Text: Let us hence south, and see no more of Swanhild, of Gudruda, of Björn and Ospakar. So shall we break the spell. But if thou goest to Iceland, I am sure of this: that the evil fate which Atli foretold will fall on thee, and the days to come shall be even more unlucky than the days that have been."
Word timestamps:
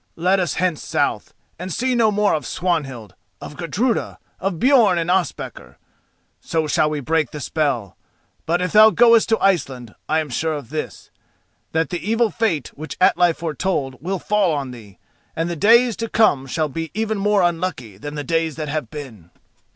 Let 0.15 0.39
us 0.39 0.55
hence 0.55 0.81
south, 0.83 1.35
and 1.59 1.71
see 1.71 1.93
no 1.93 2.09
more 2.09 2.33
of 2.33 2.47
Swanhild, 2.47 3.13
of 3.39 3.55
Gudruda, 3.55 4.17
of 4.39 4.55
Björn 4.55 4.97
and 4.97 5.11
Ospakar. 5.11 5.77
So 6.39 6.65
shall 6.65 6.89
we 6.89 7.01
break 7.01 7.29
the 7.29 7.39
spell. 7.39 7.95
But 8.47 8.63
if 8.63 8.71
thou 8.71 8.89
goest 8.89 9.29
to 9.29 9.37
Iceland, 9.39 9.93
I 10.09 10.17
am 10.17 10.29
sure 10.31 10.53
of 10.53 10.71
this: 10.71 11.11
that 11.71 11.91
the 11.91 12.01
evil 12.03 12.31
fate 12.31 12.69
which 12.69 12.97
Atli 12.99 13.31
foretold 13.31 14.01
will 14.01 14.17
fall 14.17 14.51
on 14.55 14.71
thee, 14.71 14.97
and 15.35 15.51
the 15.51 15.55
days 15.55 15.95
to 15.97 16.09
come 16.09 16.47
shall 16.47 16.67
be 16.67 16.89
even 16.95 17.19
more 17.19 17.43
unlucky 17.43 17.99
than 17.99 18.15
the 18.15 18.23
days 18.23 18.55
that 18.55 18.69
have 18.69 18.89
been." 18.89 19.29